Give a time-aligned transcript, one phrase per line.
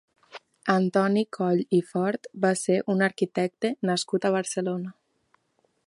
[0.75, 4.97] Antoni Coll i Fort va ser un arquitecte nascut a Barcelona.